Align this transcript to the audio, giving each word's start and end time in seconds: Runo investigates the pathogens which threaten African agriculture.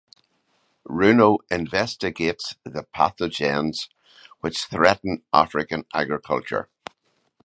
Runo 0.89 1.37
investigates 1.51 2.55
the 2.63 2.87
pathogens 2.91 3.87
which 4.39 4.65
threaten 4.65 5.21
African 5.31 5.85
agriculture. 5.93 6.69